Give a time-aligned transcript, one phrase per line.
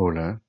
[0.00, 0.40] Hola,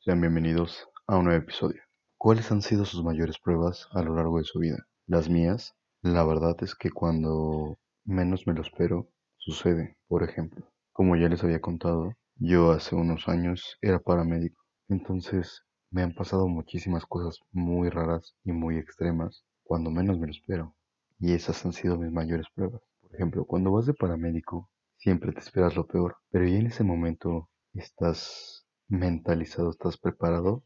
[0.00, 1.80] sean bienvenidos a un nuevo episodio.
[2.18, 4.84] ¿Cuáles han sido sus mayores pruebas a lo largo de su vida?
[5.06, 9.96] Las mías, la verdad es que cuando menos me lo espero, sucede.
[10.08, 14.60] Por ejemplo, como ya les había contado, yo hace unos años era paramédico.
[14.88, 15.62] Entonces
[15.92, 20.74] me han pasado muchísimas cosas muy raras y muy extremas cuando menos me lo espero.
[21.20, 22.82] Y esas han sido mis mayores pruebas.
[23.00, 26.82] Por ejemplo, cuando vas de paramédico, siempre te esperas lo peor, pero ya en ese
[26.82, 28.59] momento estás
[28.90, 30.64] mentalizado, estás preparado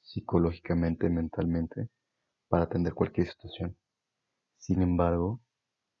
[0.00, 1.88] psicológicamente, mentalmente,
[2.48, 3.76] para atender cualquier situación.
[4.58, 5.40] Sin embargo,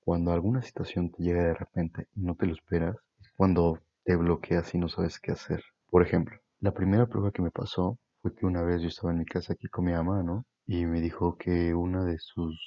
[0.00, 4.16] cuando alguna situación te llega de repente y no te lo esperas, es cuando te
[4.16, 5.62] bloqueas y no sabes qué hacer.
[5.90, 9.18] Por ejemplo, la primera prueba que me pasó fue que una vez yo estaba en
[9.18, 10.46] mi casa aquí con mi mamá, ¿no?
[10.66, 12.58] Y me dijo que una de sus,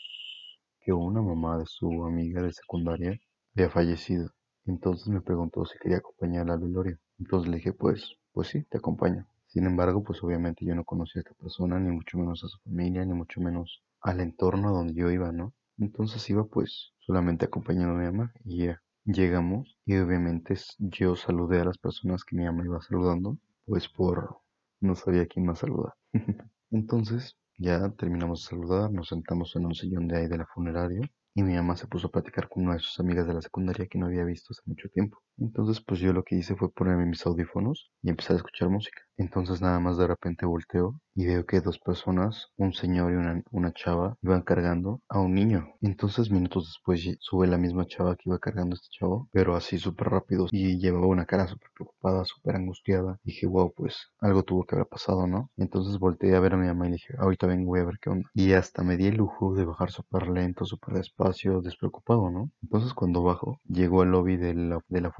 [0.81, 3.19] que una mamá de su amiga de secundaria
[3.55, 4.29] había fallecido.
[4.65, 6.97] Entonces me preguntó si quería acompañarla al velorio.
[7.17, 9.25] Entonces le dije, pues, pues sí, te acompaño.
[9.47, 12.59] Sin embargo, pues obviamente yo no conocía a esta persona, ni mucho menos a su
[12.59, 15.53] familia, ni mucho menos al entorno donde yo iba, ¿no?
[15.77, 21.61] Entonces iba pues solamente acompañando a mi mamá y ya llegamos y obviamente yo saludé
[21.61, 24.39] a las personas que mi mamá iba saludando, pues por
[24.81, 25.93] no sabía quién más saludar.
[26.71, 31.09] Entonces ya terminamos de saludar, nos sentamos en un sillón de ahí de la funeraria
[31.33, 33.87] y mi mamá se puso a platicar con una de sus amigas de la secundaria
[33.87, 35.21] que no había visto hace mucho tiempo.
[35.37, 39.01] Entonces pues yo lo que hice fue ponerme mis audífonos y empezar a escuchar música.
[39.17, 43.41] Entonces nada más de repente volteo y veo que dos personas, un señor y una,
[43.51, 45.67] una chava, iban cargando a un niño.
[45.81, 49.77] Entonces minutos después sube la misma chava que iba cargando a este chavo, pero así
[49.77, 53.17] súper rápido y llevaba una cara súper preocupada, súper angustiada.
[53.23, 55.49] dije, wow, pues algo tuvo que haber pasado, ¿no?
[55.57, 58.29] Entonces volteé a ver a mi mamá y dije, ahorita vengo, a ver qué onda.
[58.33, 62.51] Y hasta me di el lujo de bajar súper lento, súper despacio, despreocupado, ¿no?
[62.61, 65.11] Entonces cuando bajo, llego al lobby de la, de la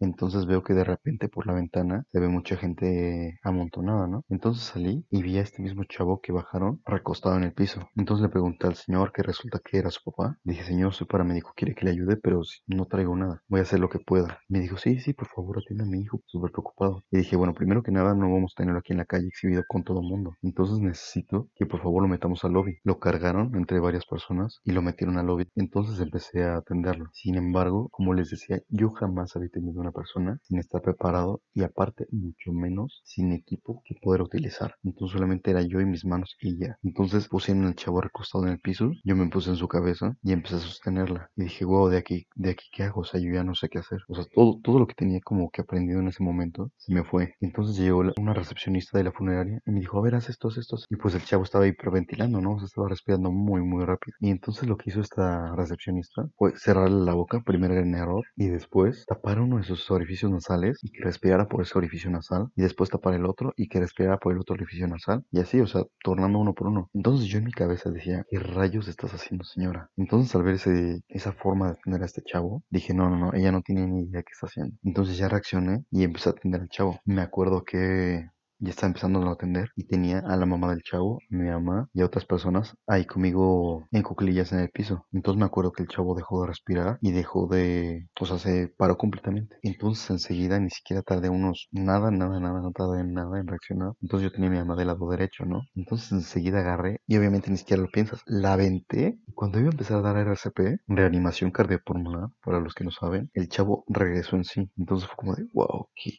[0.00, 4.24] entonces veo que de repente por la ventana se ve mucha gente amontonada, ¿no?
[4.28, 7.80] Entonces salí y vi a este mismo chavo que bajaron recostado en el piso.
[7.96, 10.36] Entonces le pregunté al señor que resulta que era su papá.
[10.44, 13.42] Dije, señor, soy paramédico, quiere que le ayude, pero no traigo nada.
[13.48, 14.40] Voy a hacer lo que pueda.
[14.48, 17.04] Me dijo, sí, sí, por favor, atienda a mi hijo, súper preocupado.
[17.10, 19.62] Y dije, bueno, primero que nada, no vamos a tenerlo aquí en la calle exhibido
[19.68, 20.34] con todo el mundo.
[20.42, 22.78] Entonces necesito que por favor lo metamos al lobby.
[22.84, 25.48] Lo cargaron entre varias personas y lo metieron al lobby.
[25.54, 27.06] Entonces empecé a atenderlo.
[27.12, 31.62] Sin embargo, como les decía, yo jamás había tenido una persona sin estar preparado y
[31.62, 34.74] aparte mucho menos sin equipo que poder utilizar.
[34.82, 36.78] Entonces solamente era yo y mis manos y ya.
[36.82, 40.32] Entonces pusieron al chavo recostado en el piso, yo me puse en su cabeza y
[40.32, 41.30] empecé a sostenerla.
[41.36, 43.68] Y dije, wow, de aquí, de aquí qué hago, o sea, yo ya no sé
[43.68, 44.00] qué hacer.
[44.08, 47.04] O sea, todo, todo lo que tenía como que aprendido en ese momento se me
[47.04, 47.34] fue.
[47.40, 50.58] Entonces llegó una recepcionista de la funeraria y me dijo, a ver, haz esto, haz
[50.58, 50.76] esto.
[50.88, 52.54] Y pues el chavo estaba hiperventilando, ¿no?
[52.54, 54.16] O sea, estaba respirando muy, muy rápido.
[54.20, 58.48] Y entonces lo que hizo esta recepcionista fue cerrarle la boca, primer gran error, y
[58.48, 62.62] después tapar uno de sus orificios nasales y que respirara por ese orificio nasal y
[62.62, 65.66] después tapar el otro y que respirara por el otro orificio nasal y así, o
[65.66, 66.88] sea, tornando uno por uno.
[66.94, 69.90] Entonces yo en mi cabeza decía, ¿qué rayos estás haciendo, señora?
[69.96, 73.34] Entonces al ver ese, esa forma de atender a este chavo, dije, no, no, no,
[73.34, 74.76] ella no tiene ni idea qué está haciendo.
[74.82, 77.00] Entonces ya reaccioné y empecé a atender al chavo.
[77.04, 78.26] Me acuerdo que
[78.60, 82.02] ya estaba empezando a atender y tenía a la mamá del chavo, mi mamá y
[82.02, 85.06] a otras personas ahí conmigo en cuclillas en el piso.
[85.12, 88.68] Entonces me acuerdo que el chavo dejó de respirar y dejó de, o sea, se
[88.68, 89.56] paró completamente.
[89.62, 93.92] Entonces enseguida ni siquiera tardé unos, nada, nada, nada, no tardé nada en reaccionar.
[94.02, 95.62] Entonces yo tenía mi mamá del lado derecho, ¿no?
[95.74, 98.22] Entonces enseguida agarré y obviamente ni siquiera lo piensas.
[98.26, 102.84] La aventé y cuando iba a empezar a dar RCP, reanimación cardiopulmonar, para los que
[102.84, 104.70] no saben, el chavo regresó en sí.
[104.76, 106.10] Entonces fue como de, wow, qué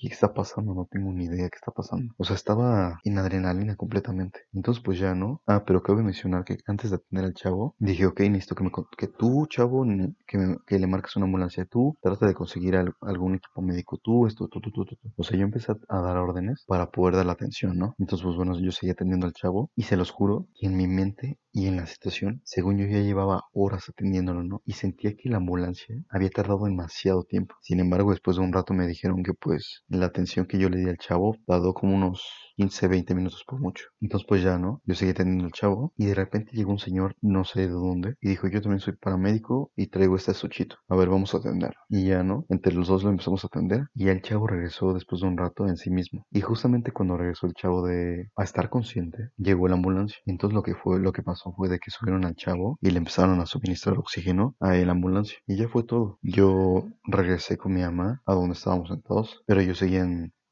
[0.00, 0.74] ¿qué está pasando?
[0.74, 2.14] No tengo ni idea qué está pasando.
[2.18, 4.40] O sea, estaba en adrenalina completamente.
[4.52, 5.42] Entonces, pues ya no.
[5.46, 8.70] Ah, pero cabe mencionar que antes de atender al chavo, dije, ok, necesito que, me,
[9.18, 9.84] tú, chavo,
[10.26, 11.64] que, que le marques una ambulancia.
[11.66, 13.98] Tú, trata de conseguir algún equipo médico.
[14.02, 14.96] Tú, esto, tú, tú, tú, tú.
[15.16, 17.94] O sea, yo empecé a, dar órdenes para poder dar la atención, ¿no?
[17.98, 20.86] Entonces, pues bueno, yo seguía atendiendo al chavo y se los juro que en mi
[20.86, 24.60] mente y en la situación, según yo ya llevaba horas atendiéndolo, ¿no?
[24.66, 27.54] Y sentía que la ambulancia había tardado demasiado tiempo.
[27.62, 30.76] Sin embargo, después de un rato me dijeron que pues la atención que yo le
[30.76, 32.22] di al chavo tardó como unos
[32.56, 33.86] 15, 20 minutos por mucho.
[34.02, 34.82] Entonces pues ya, ¿no?
[34.84, 38.16] Yo seguí teniendo al chavo y de repente llegó un señor, no sé de dónde,
[38.20, 40.76] y dijo, yo también soy paramédico y traigo este suchito.
[40.88, 41.74] A ver, vamos a atender.
[41.88, 42.44] Y ya, ¿no?
[42.50, 45.66] Entre los dos lo empezamos a atender y el chavo regresó después de un rato
[45.66, 46.26] en sí mismo.
[46.30, 50.18] Y justamente cuando regresó el chavo de a estar consciente, llegó la ambulancia.
[50.26, 52.98] Entonces lo que fue, lo que pasó fue de que subieron al chavo y le
[52.98, 55.38] empezaron a suministrar oxígeno a la ambulancia.
[55.46, 56.18] Y ya fue todo.
[56.22, 60.02] Yo regresé con mi mamá a donde estábamos sentados, pero yo seguía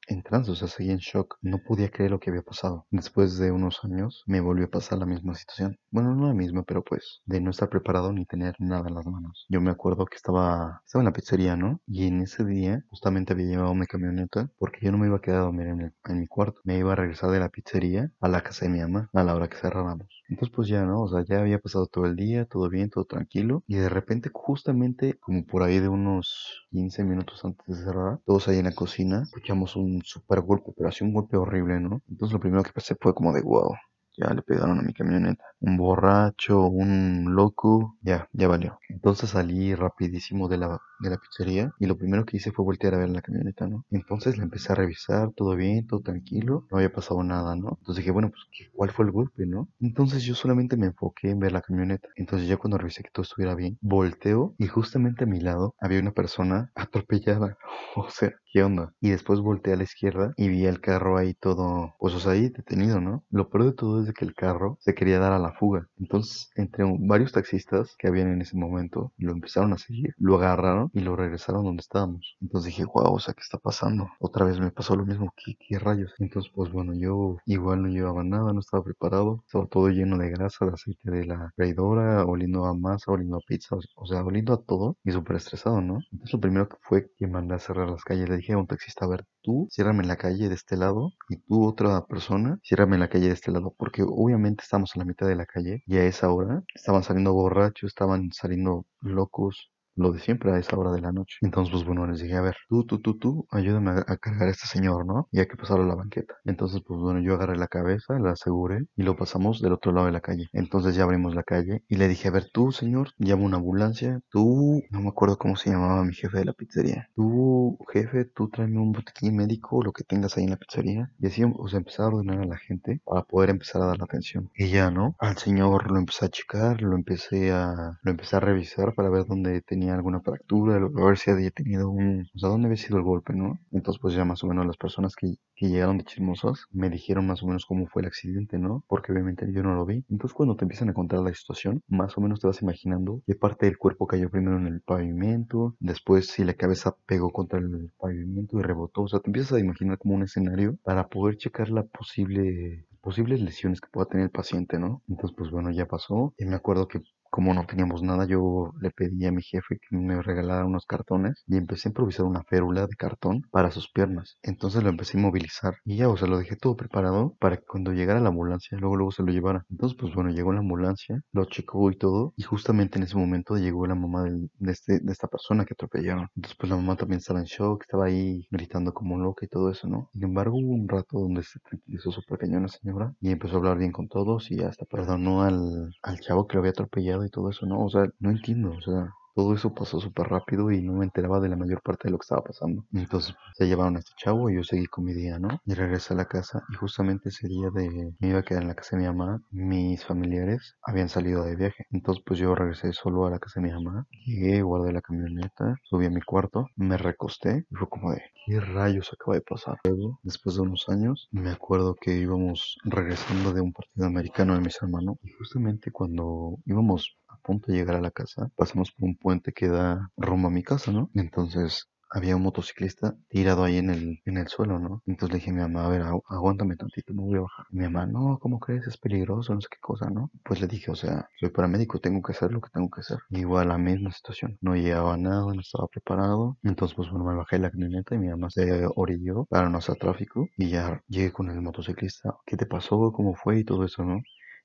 [0.08, 1.36] en trance, o sea, seguía en shock.
[1.42, 2.86] No podía creer lo que había pasado.
[2.90, 5.78] Después de unos años me volvió a pasar la misma situación.
[5.90, 9.06] Bueno, no la misma, pero pues de no estar preparado ni tener nada en las
[9.06, 9.46] manos.
[9.48, 11.80] Yo me acuerdo que estaba, estaba en la pizzería, ¿no?
[11.86, 15.20] Y en ese día justamente había llevado mi camioneta porque yo no me iba a
[15.20, 16.60] quedar a dormir en, el- en mi cuarto.
[16.64, 19.34] Me iba a regresar de la pizzería a la casa de mi mamá a la
[19.34, 20.08] hora que cerrábamos.
[20.28, 21.02] Entonces pues ya, ¿no?
[21.02, 23.62] O sea, ya había pasado todo el día, todo bien, todo tranquilo.
[23.66, 28.48] Y de repente, justamente como por ahí de unos 15 minutos antes de cerrar, todos
[28.48, 32.02] ahí en la cocina, escuchamos un super golpe, pero así un golpe horrible, ¿no?
[32.08, 33.74] Entonces lo primero que pensé fue como de wow.
[34.16, 35.44] Ya le pegaron a mi camioneta.
[35.60, 38.78] Un borracho, un loco, ya, ya valió.
[38.88, 42.94] Entonces salí rapidísimo de la, de la pizzería y lo primero que hice fue voltear
[42.94, 43.84] a ver la camioneta, ¿no?
[43.90, 47.76] Entonces la empecé a revisar, todo bien, todo tranquilo, no había pasado nada, ¿no?
[47.80, 49.68] Entonces dije, bueno, pues, ¿qué- ¿cuál fue el golpe, no?
[49.80, 52.08] Entonces yo solamente me enfoqué en ver la camioneta.
[52.16, 56.00] Entonces ya cuando revisé que todo estuviera bien, volteo y justamente a mi lado había
[56.00, 57.56] una persona atropellada.
[57.96, 58.94] O sea, ¿qué onda?
[59.00, 62.32] Y después volteé a la izquierda y vi el carro ahí todo, pues o sea,
[62.32, 63.24] ahí detenido, ¿no?
[63.30, 65.88] Lo peor de todo es que el carro se quería dar a la fuga.
[65.98, 70.90] Entonces, entre varios taxistas que habían en ese momento, lo empezaron a seguir, lo agarraron
[70.94, 72.36] y lo regresaron donde estábamos.
[72.40, 74.08] Entonces dije, wow, o sea, ¿qué está pasando?
[74.20, 76.14] Otra vez me pasó lo mismo, ¿qué, qué rayos?
[76.20, 80.30] Entonces, pues bueno, yo igual no llevaba nada, no estaba preparado, estaba todo lleno de
[80.30, 84.22] grasa, de aceite de la freidora, oliendo a masa, oliendo a pizza, o o sea,
[84.24, 85.98] oliendo a todo y súper estresado, ¿no?
[86.12, 88.66] Entonces lo primero que fue que mandé a cerrar las calles, le dije a un
[88.66, 92.98] taxista, a ver, tú ciérrame la calle de este lado y tú otra persona, ciérrame
[92.98, 95.96] la calle de este lado, porque obviamente estamos a la mitad de la calle y
[95.96, 100.92] a esa hora estaban saliendo borrachos, estaban saliendo locos, lo de siempre a esa hora
[100.92, 101.38] de la noche.
[101.42, 104.50] Entonces, pues bueno, les dije, a ver, tú, tú, tú, tú, ayúdame a, cargar a
[104.50, 105.28] este señor, ¿no?
[105.30, 106.34] Y hay que pasarlo a la banqueta.
[106.44, 110.06] Entonces, pues bueno, yo agarré la cabeza, la aseguré y lo pasamos del otro lado
[110.06, 110.48] de la calle.
[110.52, 114.20] Entonces ya abrimos la calle y le dije, a ver, tú, señor, llama una ambulancia,
[114.30, 117.08] tú, no me acuerdo cómo se llamaba mi jefe de la pizzería.
[117.14, 121.10] Tú, jefe, tú tráeme un botiquín médico, lo que tengas ahí en la pizzería.
[121.18, 123.98] Y así, o sea, empecé a ordenar a la gente para poder empezar a dar
[123.98, 124.50] la atención.
[124.56, 125.16] Y ya, ¿no?
[125.18, 129.26] Al señor lo empecé a checar, lo empecé a, lo empecé a revisar para ver
[129.26, 132.98] dónde tenía alguna fractura, a ver si había tenido un, o sea, dónde había sido
[132.98, 133.58] el golpe, ¿no?
[133.72, 137.26] Entonces, pues ya más o menos las personas que, que llegaron de chismosas me dijeron
[137.26, 138.84] más o menos cómo fue el accidente, ¿no?
[138.88, 140.04] Porque obviamente yo no lo vi.
[140.10, 143.34] Entonces, cuando te empiezan a contar la situación, más o menos te vas imaginando qué
[143.34, 147.90] parte del cuerpo cayó primero en el pavimento, después si la cabeza pegó contra el
[147.98, 149.02] pavimento y rebotó.
[149.02, 153.42] O sea, te empiezas a imaginar como un escenario para poder checar la posible posibles
[153.42, 155.02] lesiones que pueda tener el paciente, ¿no?
[155.08, 156.32] Entonces, pues bueno, ya pasó.
[156.38, 157.02] Y me acuerdo que
[157.34, 161.42] como no teníamos nada, yo le pedí a mi jefe que me regalara unos cartones
[161.48, 164.38] y empecé a improvisar una férula de cartón para sus piernas.
[164.40, 167.64] Entonces lo empecé a inmovilizar y ya, o sea, lo dejé todo preparado para que
[167.64, 169.66] cuando llegara la ambulancia, luego luego se lo llevara.
[169.68, 173.56] Entonces, pues bueno, llegó la ambulancia, lo checó y todo, y justamente en ese momento
[173.56, 176.28] llegó la mamá de, este, de esta persona que atropellaron.
[176.36, 179.72] Entonces, pues la mamá también estaba en shock, estaba ahí gritando como loca y todo
[179.72, 180.08] eso, ¿no?
[180.12, 183.58] Sin embargo, hubo un rato donde se tranquilizó súper cañón la señora y empezó a
[183.58, 187.30] hablar bien con todos y hasta perdonó al, al chavo que lo había atropellado y
[187.30, 187.84] todo eso, ¿no?
[187.84, 191.40] O sea, no entiendo, o sea, todo eso pasó súper rápido y no me enteraba
[191.40, 192.84] de la mayor parte de lo que estaba pasando.
[192.92, 195.48] Entonces se llevaron a este chavo y yo seguí con mi día, ¿no?
[195.64, 198.68] Y regresé a la casa y justamente ese día de me iba a quedar en
[198.68, 201.86] la casa de mi mamá, mis familiares habían salido de viaje.
[201.90, 205.76] Entonces pues yo regresé solo a la casa de mi mamá, llegué, guardé la camioneta,
[205.84, 209.78] subí a mi cuarto, me recosté y fue como de, ¿qué rayos acaba de pasar?
[209.84, 214.60] Luego, después de unos años, me acuerdo que íbamos regresando de un partido americano de
[214.60, 219.16] mis hermanos y justamente cuando íbamos punto de llegar a la casa, pasamos por un
[219.16, 221.10] puente que da rumbo a mi casa, ¿no?
[221.14, 225.02] Entonces había un motociclista tirado ahí en el, en el suelo, ¿no?
[225.06, 227.66] Entonces le dije a mi mamá, a ver, agu- aguántame tantito, me voy a bajar.
[227.70, 228.86] Mi mamá, no, ¿cómo crees?
[228.86, 230.30] Es peligroso, no sé qué cosa, ¿no?
[230.44, 233.18] Pues le dije, o sea, soy paramédico, tengo que hacer lo que tengo que hacer.
[233.30, 236.56] Igual la misma situación, no llevaba nada, no estaba preparado.
[236.62, 239.96] Entonces, pues bueno, me bajé la camioneta y mi mamá se orilló para no hacer
[239.96, 242.34] tráfico y ya llegué con el motociclista.
[242.46, 243.12] ¿Qué te pasó?
[243.12, 243.58] ¿Cómo fue?
[243.60, 244.20] Y todo eso, ¿no?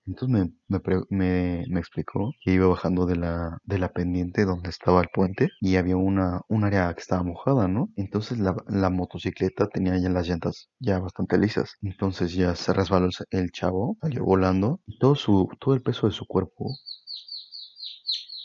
[0.09, 0.29] Entonces
[0.67, 5.01] me, me, me- me explicó que iba bajando de la, de la pendiente donde estaba
[5.01, 7.89] el puente y había una, un área que estaba mojada, ¿no?
[7.95, 11.75] Entonces la, la motocicleta tenía ya las llantas ya bastante lisas.
[11.81, 16.07] Entonces ya se resbaló el, el chavo, salió volando y todo, su, todo el peso
[16.07, 16.79] de su cuerpo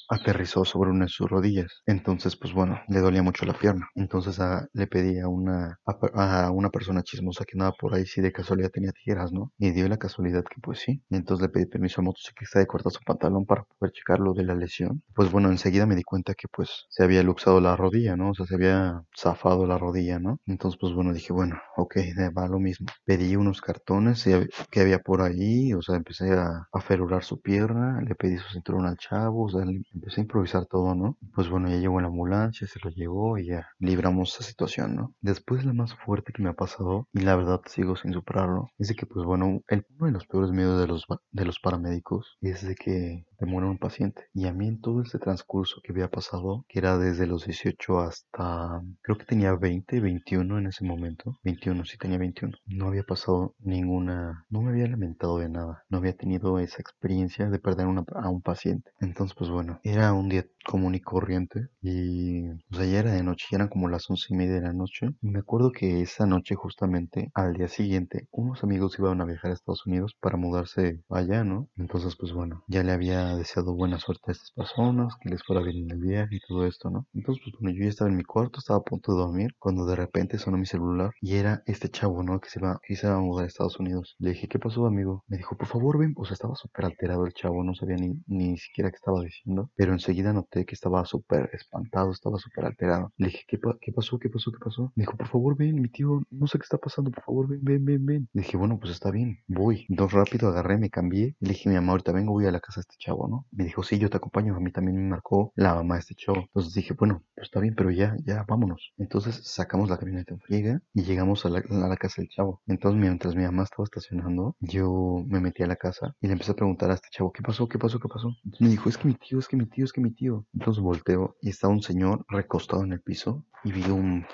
[0.08, 1.82] aterrizó sobre una de sus rodillas.
[1.86, 3.88] Entonces, pues bueno, le dolía mucho la pierna.
[3.94, 8.20] Entonces ah, le pedí a una, a, una persona chismosa que nada por ahí si
[8.20, 9.52] de casualidad tenía tijeras, ¿no?
[9.58, 11.02] Y dio la casualidad que pues sí.
[11.10, 14.44] Entonces le pedí permiso al motociclista de cortar su pantalón para poder checar lo de
[14.44, 15.02] la lesión.
[15.14, 18.30] Pues bueno, enseguida me di cuenta que pues se había luxado la rodilla, ¿no?
[18.30, 20.38] O sea, se había zafado la rodilla, ¿no?
[20.46, 22.86] Entonces, pues bueno, dije, bueno, ok, de- va lo mismo.
[23.04, 27.40] Pedí unos cartones hab- que había por ahí, o sea, empecé a, a ferular su
[27.40, 31.16] pierna, le pedí su cinturón al chavo, o sea, empecé a improvisar todo, ¿no?
[31.34, 35.14] Pues bueno, ya llegó la ambulancia, se lo llevó y ya libramos esa situación, ¿no?
[35.20, 38.88] Después la más fuerte que me ha pasado, y la verdad sigo sin superarlo, es
[38.88, 42.36] de que pues bueno, el, uno de los peores miedos de los, de los paramédicos
[42.40, 44.24] es de que te muera un paciente.
[44.32, 48.00] Y a mí en todo ese transcurso que había pasado, que era desde los 18
[48.00, 53.02] hasta, creo que tenía 20, 21 en ese momento, 21, sí tenía 21, no había
[53.02, 57.86] pasado ninguna, no me había lamentado de nada, no había tenido esa experiencia de perder
[57.86, 58.90] a un paciente.
[59.00, 63.22] Entonces pues bueno, era un día común y corriente y o sea ya era de
[63.22, 65.10] noche, ya eran como las once y media de la noche.
[65.20, 69.50] Y me acuerdo que esa noche justamente al día siguiente unos amigos iban a viajar
[69.50, 71.68] a Estados Unidos para mudarse allá, ¿no?
[71.76, 75.62] Entonces pues bueno, ya le había deseado buena suerte a estas personas, que les fuera
[75.62, 77.06] bien en el viaje y todo esto, ¿no?
[77.14, 79.86] Entonces pues bueno, yo ya estaba en mi cuarto, estaba a punto de dormir cuando
[79.86, 82.40] de repente sonó mi celular y era este chavo, ¿no?
[82.40, 84.16] Que se va, que se va a mudar a Estados Unidos.
[84.18, 85.24] Le dije, ¿qué pasó amigo?
[85.28, 88.14] Me dijo, por favor ven, o sea, estaba súper alterado el chavo, no sabía ni,
[88.26, 93.12] ni siquiera qué estaba diciendo, pero enseguida noté que estaba súper espantado, estaba súper alterado.
[93.16, 94.18] Le dije, ¿Qué, ¿qué pasó?
[94.18, 94.50] ¿Qué pasó?
[94.52, 94.92] ¿Qué pasó?
[94.96, 97.60] Me dijo, por favor, ven, mi tío, no sé qué está pasando, por favor, ven,
[97.62, 98.28] ven, ven, ven.
[98.32, 99.86] Le dije, bueno, pues está bien, voy.
[99.88, 102.80] Entonces rápido agarré, me cambié le dije, mi mamá, ahorita vengo, voy a la casa
[102.80, 103.13] de este chavo,
[103.50, 106.14] Me dijo, sí, yo te acompaño, a mí también me marcó la mamá de este
[106.14, 106.38] chavo.
[106.38, 108.92] Entonces dije, bueno, pues está bien, pero ya, ya, vámonos.
[108.98, 112.62] Entonces sacamos la camioneta en friega y llegamos a la, casa del chavo.
[112.66, 116.52] Entonces mientras mi mamá estaba estacionando, yo me metí a la casa y le empecé
[116.52, 117.68] a preguntar a este chavo, ¿qué pasó?
[117.68, 117.98] ¿Qué pasó?
[118.00, 118.34] ¿Qué pasó?
[118.60, 120.46] Me dijo, es que mi tío, es que mi tío, es que mi tío.
[120.54, 124.24] Entonces volteo y está un señor recostado en el piso y vi un,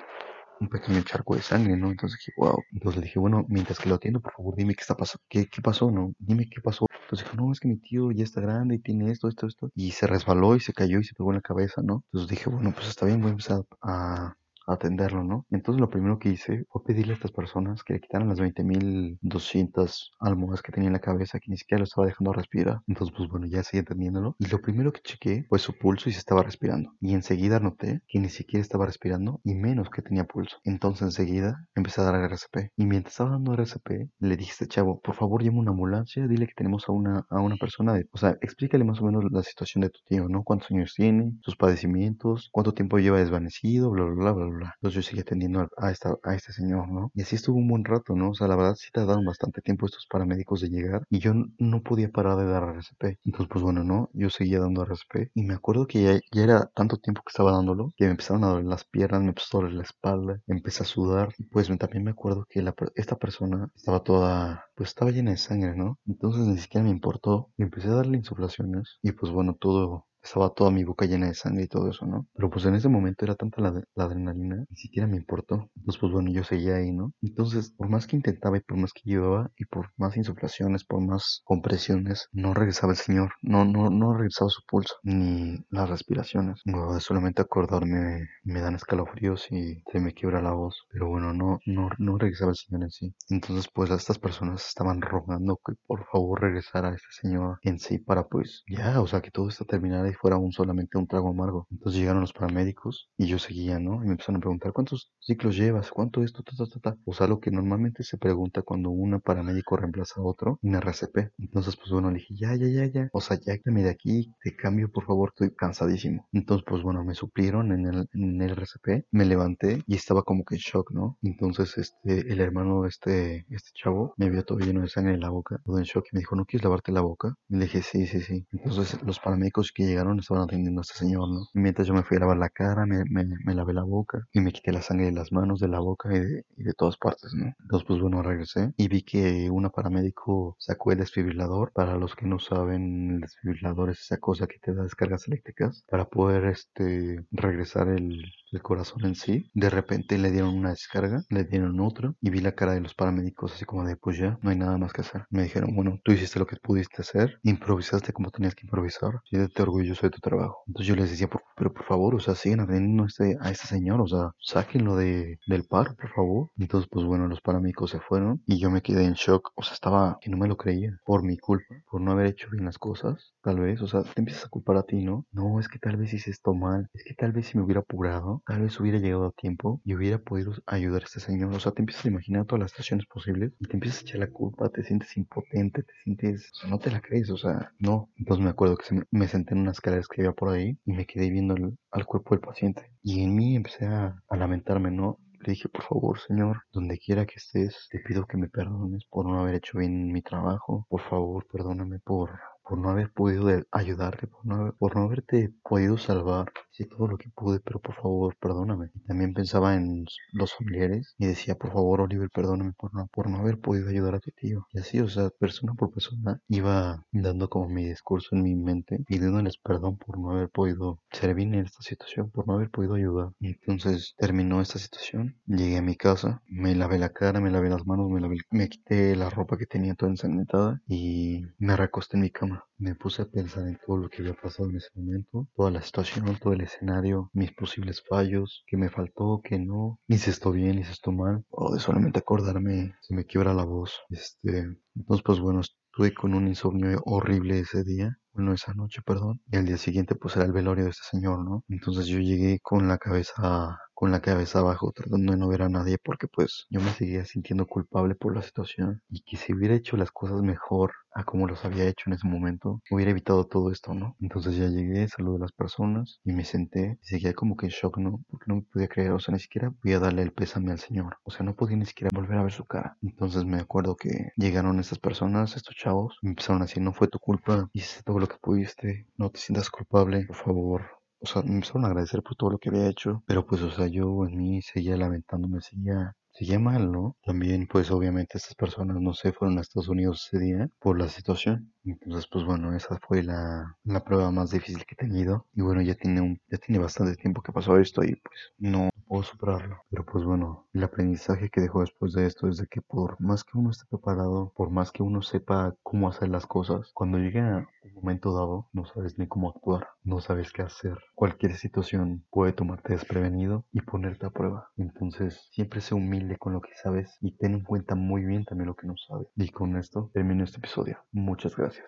[0.61, 1.89] un pequeño charco de sangre, ¿no?
[1.89, 2.57] Entonces dije, wow.
[2.71, 5.47] Entonces le dije, bueno, mientras que lo atiendo, por favor, dime qué está pasando, qué,
[5.47, 6.13] qué pasó, ¿no?
[6.19, 6.85] Dime qué pasó.
[7.11, 9.69] Entonces dijo, no, es que mi tío ya está grande y tiene esto, esto, esto.
[9.75, 12.05] Y se resbaló y se cayó y se pegó en la cabeza, ¿no?
[12.05, 14.37] Entonces dije, bueno, pues está bien, voy a empezar a
[14.67, 15.45] atenderlo, ¿no?
[15.51, 20.11] Entonces lo primero que hice fue pedirle a estas personas que le quitaran las 20.200
[20.19, 22.81] almohadas que tenía en la cabeza, que ni siquiera lo estaba dejando respirar.
[22.87, 24.35] Entonces, pues bueno, ya seguí entendiéndolo.
[24.39, 26.93] Y lo primero que chequé fue su pulso y se estaba respirando.
[26.99, 30.57] Y enseguida noté que ni siquiera estaba respirando y menos que tenía pulso.
[30.63, 32.71] Entonces enseguida empecé a dar RCP.
[32.75, 36.27] Y mientras estaba dando RCP, le dije a este chavo, por favor llame una ambulancia,
[36.27, 38.07] dile que tenemos a una, a una persona de...
[38.11, 40.43] O sea, explícale más o menos la situación de tu tío, ¿no?
[40.43, 41.33] ¿Cuántos años tiene?
[41.41, 45.91] Sus padecimientos, cuánto tiempo lleva desvanecido, bla, bla, bla, bla, Entonces yo seguí atendiendo a,
[45.91, 47.11] este señor, ¿no?
[47.13, 48.31] Y así estuvo un buen rato, ¿no?
[48.31, 51.81] O sea, la verdad sí tardaron bastante tiempo estos paramédicos de llegar y yo no
[51.83, 53.19] podía parar de dar RCP.
[53.25, 54.09] Entonces, pues bueno, ¿no?
[54.13, 57.91] Yo seguía dando RCP y me acuerdo que ya, era tanto tiempo que estaba dándolo
[57.95, 60.85] que me empezaron a doler las piernas, me empezó a doler la espalda, empecé a
[60.85, 61.29] sudar.
[61.51, 62.63] Pues también me acuerdo que
[62.95, 65.99] esta persona estaba toda, pues estaba llena de sangre, ¿no?
[66.05, 67.51] Entonces ni siquiera me importó.
[67.57, 71.63] Empecé a darle insuflaciones y pues bueno, todo estaba toda mi boca llena de sangre
[71.63, 72.27] y todo eso, ¿no?
[72.33, 75.69] Pero pues en ese momento era tanta la, la, adrenalina, ni siquiera me importó.
[75.75, 77.13] Entonces, pues bueno, yo seguía ahí, ¿no?
[77.21, 81.01] Entonces, por más que intentaba y por más que llevaba y por más insuflaciones, por
[81.01, 86.61] más compresiones, no regresaba el señor, no, no, no regresaba su pulso, ni las respiraciones.
[86.65, 90.85] No, solamente acordarme me dan escalofríos y se me quiebra la voz.
[90.91, 93.15] Pero bueno, no, no, no regresaba el señor en sí.
[93.29, 98.27] Entonces, pues estas personas estaban rogando que por favor regresara este señor en sí para
[98.27, 101.67] pues ya, o sea, que todo esto terminara y fuera un solamente un trago amargo.
[101.71, 104.03] Entonces llegaron los paramédicos y yo seguía, ¿no?
[104.03, 105.89] Y me empezaron a preguntar, ¿cuántos ciclos llevas?
[105.91, 106.43] ¿Cuánto esto?
[106.43, 106.97] Ta, ta, ta, ta?
[107.05, 111.31] O sea, lo que normalmente se pregunta cuando un paramédico reemplaza a otro en RCP.
[111.37, 113.09] Entonces, pues bueno, le dije, ya, ya, ya, ya.
[113.13, 116.27] O sea, ya de aquí, te cambio, por favor, estoy cansadísimo.
[116.33, 120.43] Entonces, pues bueno, me suplieron en el, en el RCP, me levanté y estaba como
[120.43, 121.17] que en shock, ¿no?
[121.21, 125.29] Entonces, este, el hermano este, este chavo me vio todo lleno de sangre en la
[125.29, 127.35] boca, todo en shock y me dijo, ¿no quieres lavarte la boca?
[127.49, 128.45] Y le dije, sí, sí, sí.
[128.51, 131.41] Entonces, los paramédicos que llegaron estaban atendiendo a este señor, ¿no?
[131.53, 134.19] Y mientras yo me fui a lavar la cara, me, me, me lavé la boca
[134.33, 136.73] y me quité la sangre de las manos, de la boca y de, y de
[136.73, 137.53] todas partes, ¿no?
[137.61, 141.71] Entonces, pues bueno, regresé y vi que una paramédico sacó el desfibrilador.
[141.73, 145.83] Para los que no saben, el desfibrilador es esa cosa que te da descargas eléctricas
[145.89, 149.49] para poder, este, regresar el, el corazón en sí.
[149.53, 152.93] De repente le dieron una descarga, le dieron otra y vi la cara de los
[152.93, 155.25] paramédicos así como de pues ya, no hay nada más que hacer.
[155.29, 159.61] Me dijeron, bueno, tú hiciste lo que pudiste hacer, improvisaste como tenías que improvisar, siéntete
[159.61, 160.63] orgulloso de tu trabajo.
[160.67, 164.01] Entonces yo les decía, pero por favor, o sea, sigan atendiendo a este, este señor,
[164.01, 166.49] o sea, sáquenlo de, del paro, por favor.
[166.57, 169.73] Entonces, pues bueno, los paramédicos se fueron y yo me quedé en shock, o sea,
[169.73, 172.77] estaba que no me lo creía por mi culpa, por no haber hecho bien las
[172.77, 175.25] cosas, tal vez, o sea, te empiezas a culpar a ti, ¿no?
[175.31, 177.81] No, es que tal vez hice esto mal, es que tal vez si me hubiera
[177.81, 181.53] apurado, tal vez hubiera llegado a tiempo y hubiera podido ayudar a este señor.
[181.53, 184.19] O sea, te empiezas a imaginar todas las situaciones posibles y te empiezas a echar
[184.19, 187.71] la culpa, te sientes impotente, te sientes, o sea, no te la crees, o sea,
[187.79, 188.09] no.
[188.17, 190.93] Entonces me acuerdo que me, me, senté en unas escaleras que había por ahí y
[190.93, 191.55] me quedé viendo
[191.91, 192.91] al cuerpo del paciente.
[193.01, 195.17] Y en mí empecé a, a lamentarme, ¿no?
[195.39, 199.25] Le dije, por favor, Señor, donde quiera que estés, te pido que me perdones por
[199.25, 200.85] no haber hecho bien mi trabajo.
[200.87, 202.39] Por favor, perdóname por
[202.71, 206.53] por no haber podido ayudarte, por no, por no haberte podido salvar.
[206.71, 208.91] Hice todo lo que pude, pero por favor, perdóname.
[209.05, 213.39] También pensaba en los familiares y decía, por favor, Oliver, perdóname por no, por no
[213.39, 214.67] haber podido ayudar a tu tío.
[214.71, 219.03] Y así, o sea, persona por persona, iba dando como mi discurso en mi mente,
[219.05, 223.31] pidiéndoles perdón por no haber podido servir en esta situación, por no haber podido ayudar.
[223.41, 227.69] Y entonces terminó esta situación, llegué a mi casa, me lavé la cara, me lavé
[227.69, 232.15] las manos, me, lavé, me quité la ropa que tenía toda ensangrentada y me recosté
[232.15, 232.60] en mi cama.
[232.77, 235.81] Me puse a pensar en todo lo que había pasado en ese momento, toda la
[235.81, 240.79] situación, todo el escenario, mis posibles fallos, que me faltó, que no, hice esto bien,
[240.79, 243.99] hice esto mal, o de solamente acordarme se me quiebra la voz.
[244.09, 244.65] Este,
[244.95, 249.57] entonces pues bueno, estuve con un insomnio horrible ese día bueno, esa noche, perdón, y
[249.57, 251.63] al día siguiente pues era el velorio de este señor, ¿no?
[251.67, 255.69] Entonces yo llegué con la cabeza, con la cabeza abajo, tratando de no ver a
[255.69, 259.75] nadie, porque pues yo me seguía sintiendo culpable por la situación, y que si hubiera
[259.75, 263.71] hecho las cosas mejor a como los había hecho en ese momento, hubiera evitado todo
[263.71, 264.15] esto, ¿no?
[264.19, 267.73] Entonces ya llegué, saludé a las personas, y me senté, y seguía como que en
[267.73, 268.23] shock, ¿no?
[268.27, 271.17] Porque no me podía creer, o sea, ni siquiera podía darle el pésame al señor,
[271.21, 272.97] o sea, no podía ni siquiera volver a ver su cara.
[273.03, 277.07] Entonces me acuerdo que llegaron estas personas, estos chavos, me empezaron a decir, no fue
[277.07, 281.00] tu culpa, hiciste todo lo que pudiste, no te sientas culpable, por favor.
[281.23, 283.69] O sea, me empezaron a agradecer por todo lo que había hecho, pero pues, o
[283.71, 287.15] sea, yo en mí seguía lamentándome, seguía, seguía mal, ¿no?
[287.23, 291.09] También, pues, obviamente estas personas, no sé, fueron a Estados Unidos ese día por la
[291.09, 291.73] situación.
[291.83, 295.47] Entonces, pues bueno, esa fue la, la prueba más difícil que he tenido.
[295.53, 298.89] Y bueno, ya tiene, un, ya tiene bastante tiempo que pasó esto y pues no
[299.07, 299.77] puedo superarlo.
[299.89, 303.43] Pero pues bueno, el aprendizaje que dejó después de esto es de que por más
[303.43, 307.67] que uno esté preparado, por más que uno sepa cómo hacer las cosas, cuando llega
[307.83, 310.97] un momento dado, no sabes ni cómo actuar, no sabes qué hacer.
[311.15, 314.69] Cualquier situación puede tomarte desprevenido y ponerte a prueba.
[314.77, 318.67] Entonces, siempre sé humilde con lo que sabes y ten en cuenta muy bien también
[318.67, 319.27] lo que no sabes.
[319.35, 320.99] Y con esto termino este episodio.
[321.11, 321.87] Muchas gracias.